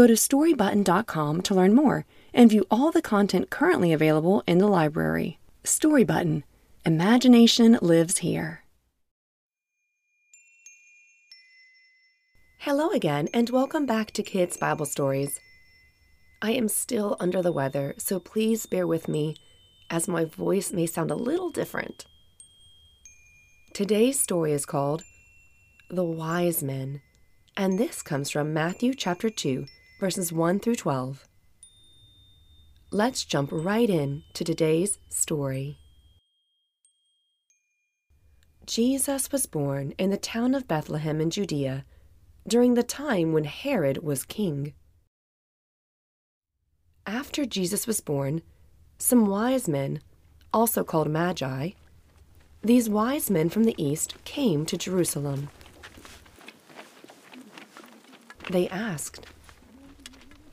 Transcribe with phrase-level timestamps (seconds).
[0.00, 4.66] Go to storybutton.com to learn more and view all the content currently available in the
[4.66, 5.38] library.
[5.62, 6.42] Storybutton
[6.86, 8.64] Imagination lives here.
[12.60, 15.38] Hello again, and welcome back to Kids Bible Stories.
[16.40, 19.36] I am still under the weather, so please bear with me
[19.90, 22.06] as my voice may sound a little different.
[23.74, 25.02] Today's story is called
[25.90, 27.02] The Wise Men,
[27.54, 29.66] and this comes from Matthew chapter 2,
[30.00, 31.28] verses 1 through 12.
[32.90, 35.78] Let's jump right in to today's story.
[38.64, 41.84] Jesus was born in the town of Bethlehem in Judea
[42.48, 44.72] during the time when Herod was king.
[47.06, 48.40] After Jesus was born,
[48.96, 50.00] some wise men,
[50.50, 51.72] also called Magi,
[52.62, 55.50] these wise men from the east came to Jerusalem.
[58.50, 59.26] They asked,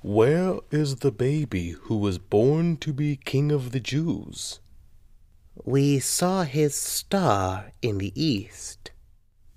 [0.08, 4.62] Where is the baby who was born to be King of the Jews?
[5.66, 8.92] We saw his star in the east.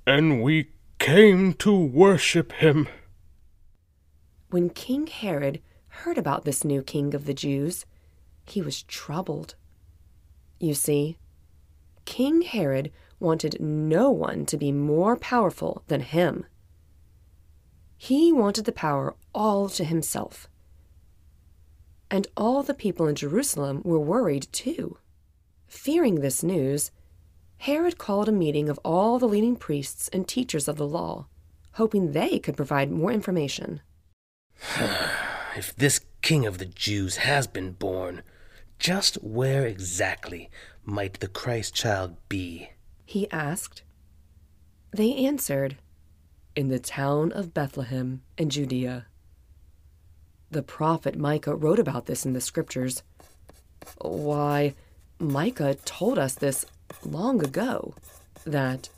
[0.09, 2.89] And we came to worship him.
[4.49, 7.87] When King Herod heard about this new king of the Jews,
[8.45, 9.55] he was troubled.
[10.59, 11.17] You see,
[12.07, 12.91] King Herod
[13.21, 16.45] wanted no one to be more powerful than him.
[18.03, 20.49] He wanted the power all to himself.
[22.11, 24.97] And all the people in Jerusalem were worried too.
[25.69, 26.93] Fearing this news,
[27.59, 31.27] Herod called a meeting of all the leading priests and teachers of the law,
[31.73, 33.83] hoping they could provide more information.
[35.55, 38.23] if this king of the Jews has been born,
[38.79, 40.49] just where exactly
[40.87, 42.71] might the Christ child be?
[43.05, 43.83] He asked.
[44.91, 45.77] They answered,
[46.61, 49.07] In the town of Bethlehem in Judea.
[50.51, 53.03] The prophet Micah wrote about this in the scriptures.
[54.03, 54.75] Why,
[55.19, 56.67] Micah told us this
[57.03, 57.95] long ago
[58.45, 58.91] that.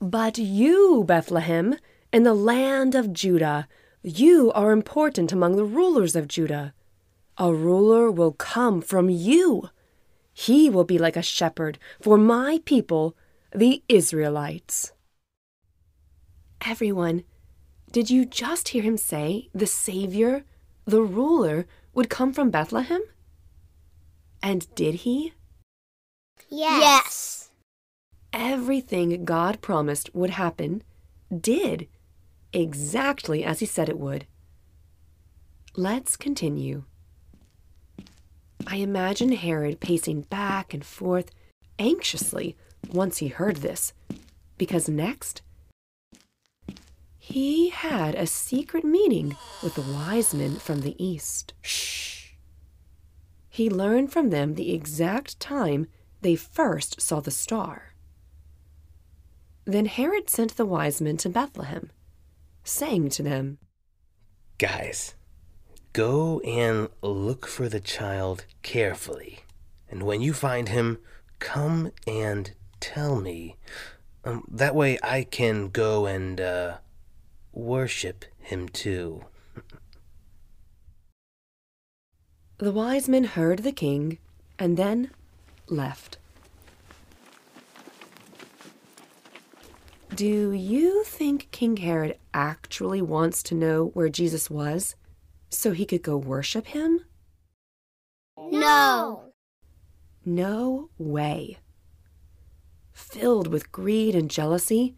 [0.00, 1.74] But you, Bethlehem,
[2.12, 3.66] in the land of Judah,
[4.04, 6.72] you are important among the rulers of Judah.
[7.36, 9.70] A ruler will come from you.
[10.32, 13.16] He will be like a shepherd for my people,
[13.52, 14.91] the Israelites.
[16.64, 17.24] Everyone,
[17.90, 20.44] did you just hear him say the Savior,
[20.84, 23.02] the ruler, would come from Bethlehem?
[24.42, 25.32] And did he?
[26.48, 26.80] Yes.
[26.80, 27.50] yes.
[28.32, 30.82] Everything God promised would happen
[31.36, 31.88] did,
[32.52, 34.26] exactly as he said it would.
[35.74, 36.84] Let's continue.
[38.66, 41.30] I imagine Herod pacing back and forth
[41.78, 42.56] anxiously
[42.90, 43.92] once he heard this,
[44.58, 45.42] because next
[47.24, 51.54] he had a secret meeting with the wise men from the east.
[51.62, 52.32] Shh.
[53.48, 55.86] He learned from them the exact time
[56.20, 57.94] they first saw the star.
[59.64, 61.90] Then Herod sent the wise men to Bethlehem,
[62.64, 63.58] saying to them,
[64.58, 65.14] Guys,
[65.92, 69.44] go and look for the child carefully,
[69.88, 70.98] and when you find him,
[71.38, 72.50] come and
[72.80, 73.58] tell me.
[74.24, 76.78] Um, that way I can go and uh,
[77.52, 79.24] worship him too.
[82.58, 84.18] The wise men heard the king
[84.58, 85.10] and then
[85.68, 86.18] left.
[90.14, 94.94] Do you think King Herod actually wants to know where Jesus was
[95.48, 97.00] so he could go worship him?
[98.36, 99.32] No.
[100.24, 101.58] No way.
[102.92, 104.94] Filled with greed and jealousy,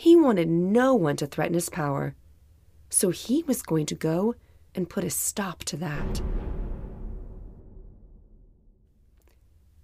[0.00, 2.14] he wanted no one to threaten his power.
[2.88, 4.34] So he was going to go
[4.74, 6.22] and put a stop to that.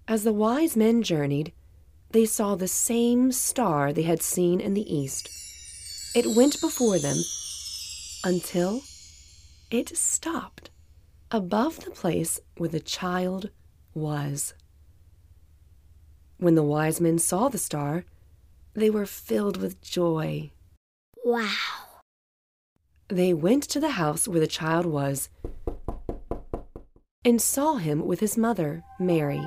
[0.09, 1.53] As the wise men journeyed,
[2.13, 5.29] they saw the same star they had seen in the east.
[6.15, 7.19] It went before them
[8.25, 8.81] until
[9.71, 10.71] it stopped
[11.31, 13.51] above the place where the child
[13.93, 14.55] was.
[16.39, 18.07] When the wise men saw the star,
[18.77, 20.53] they were filled with joy.
[21.25, 21.51] Wow.
[23.09, 25.31] They went to the house where the child was
[27.25, 29.43] and saw him with his mother, Mary.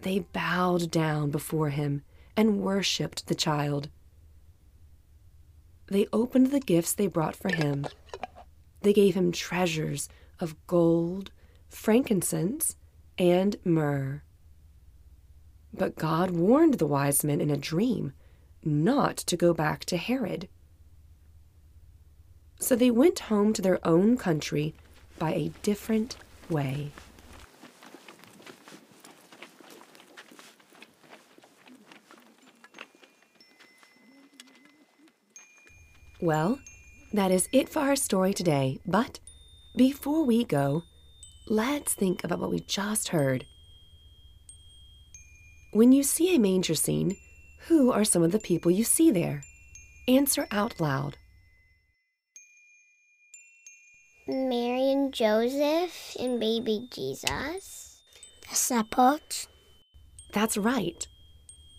[0.00, 2.02] They bowed down before him
[2.36, 3.90] and worshipped the child.
[5.88, 7.86] They opened the gifts they brought for him.
[8.82, 10.08] They gave him treasures
[10.40, 11.30] of gold,
[11.68, 12.76] frankincense,
[13.18, 14.22] and myrrh.
[15.76, 18.12] But God warned the wise men in a dream
[18.62, 20.48] not to go back to Herod.
[22.60, 24.74] So they went home to their own country
[25.18, 26.16] by a different
[26.48, 26.92] way.
[36.20, 36.58] Well,
[37.12, 38.78] that is it for our story today.
[38.86, 39.18] But
[39.76, 40.84] before we go,
[41.48, 43.44] let's think about what we just heard.
[45.74, 47.16] When you see a manger scene,
[47.66, 49.42] who are some of the people you see there?
[50.06, 51.16] Answer out loud.
[54.28, 58.00] Mary and Joseph and baby Jesus.
[58.48, 59.48] The shepherds.
[60.32, 61.08] That's right.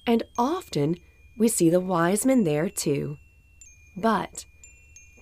[0.05, 0.97] And often
[1.37, 3.15] we see the wise men there too.
[3.95, 4.43] But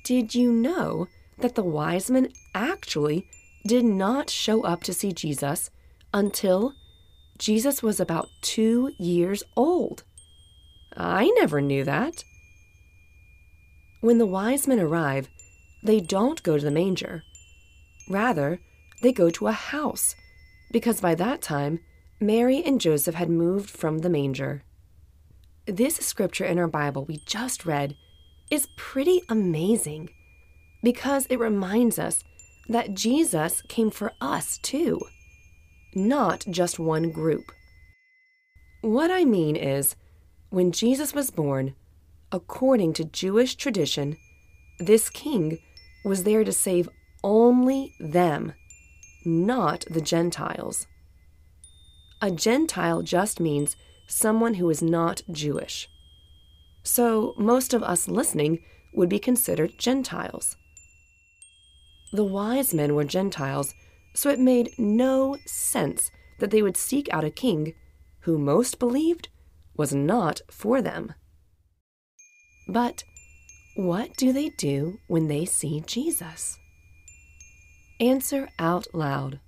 [0.04, 3.28] did you know that the wise men actually
[3.68, 5.70] did not show up to see Jesus
[6.12, 6.74] until
[7.38, 10.04] Jesus was about two years old?
[10.96, 12.24] I never knew that.
[14.02, 15.30] When the wise men arrive,
[15.84, 17.24] they don't go to the manger.
[18.10, 18.60] Rather,
[19.02, 20.16] they go to a house,
[20.72, 21.80] because by that time,
[22.20, 24.64] Mary and Joseph had moved from the manger.
[25.66, 27.96] This scripture in our Bible we just read
[28.50, 30.10] is pretty amazing
[30.82, 32.24] because it reminds us
[32.68, 35.00] that Jesus came for us too,
[35.96, 37.52] not just one group.
[38.82, 39.96] What I mean is,
[40.50, 41.76] when Jesus was born,
[42.32, 44.18] according to Jewish tradition,
[44.80, 45.60] this king
[46.04, 46.90] was there to save
[47.24, 48.54] only them,
[49.26, 50.88] not the Gentiles.
[52.22, 53.76] A Gentile just means
[54.08, 55.90] someone who is not Jewish.
[56.84, 58.60] So most of us listening
[58.94, 60.58] would be considered Gentiles.
[62.12, 63.74] The wise men were Gentiles,
[64.14, 67.74] so it made no sense that they would seek out a king
[68.22, 69.30] who most believed
[69.76, 71.14] was not for them.
[72.68, 73.04] But
[73.76, 76.58] what do they do when they see Jesus?
[78.00, 79.40] Answer out loud.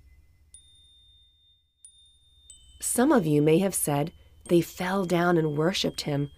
[2.80, 4.12] Some of you may have said
[4.48, 6.30] they fell down and worshiped him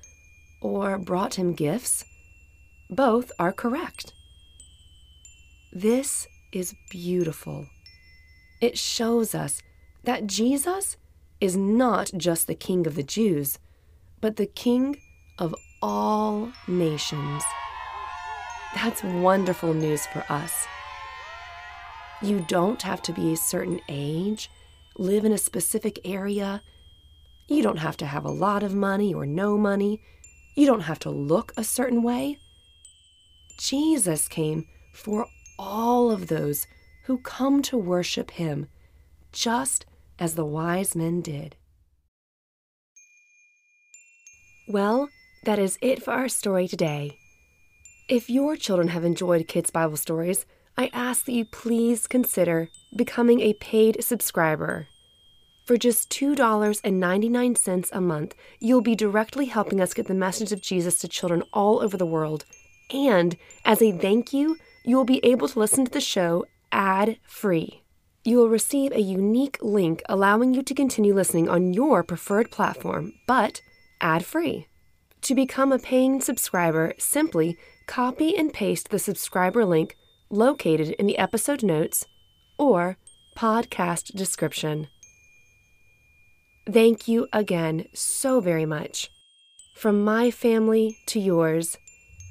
[0.60, 2.04] or brought him gifts.
[2.90, 4.12] Both are correct.
[5.72, 7.66] This is beautiful.
[8.60, 9.62] It shows us
[10.04, 10.96] that Jesus
[11.40, 13.58] is not just the King of the Jews,
[14.20, 14.96] but the King
[15.38, 17.44] of all nations.
[18.74, 20.66] That's wonderful news for us.
[22.20, 24.50] You don't have to be a certain age,
[24.96, 26.62] live in a specific area.
[27.46, 30.00] You don't have to have a lot of money or no money.
[30.56, 32.38] You don't have to look a certain way.
[33.58, 35.26] Jesus came for
[35.58, 36.66] all of those
[37.08, 38.66] who come to worship him,
[39.32, 39.86] just
[40.18, 41.56] as the wise men did.
[44.68, 45.08] Well,
[45.44, 47.16] that is it for our story today.
[48.10, 50.44] If your children have enjoyed Kids Bible Stories,
[50.76, 54.86] I ask that you please consider becoming a paid subscriber.
[55.64, 60.98] For just $2.99 a month, you'll be directly helping us get the message of Jesus
[60.98, 62.44] to children all over the world.
[62.92, 63.34] And
[63.64, 67.82] as a thank you, you will be able to listen to the show ad free.
[68.24, 73.12] You will receive a unique link allowing you to continue listening on your preferred platform,
[73.26, 73.62] but
[74.00, 74.66] ad free.
[75.22, 77.56] To become a paying subscriber, simply
[77.86, 79.96] copy and paste the subscriber link
[80.30, 82.04] located in the episode notes
[82.58, 82.96] or
[83.36, 84.88] podcast description.
[86.70, 89.08] Thank you again so very much.
[89.74, 91.78] From my family to yours,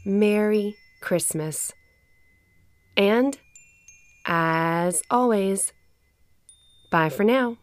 [0.05, 1.73] Merry Christmas.
[2.95, 3.37] And,
[4.27, 5.73] as always,
[6.91, 7.57] bye for now.